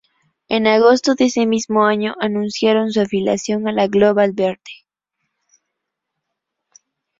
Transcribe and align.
En 0.49 0.65
agosto 0.65 1.13
de 1.13 1.25
ese 1.25 1.45
mismo 1.45 1.85
año, 1.85 2.15
anunciaron 2.19 2.91
su 2.91 3.01
afiliación 3.01 3.67
a 3.67 3.71
la 3.71 3.85
Global 3.85 4.31
Verde. 4.33 4.71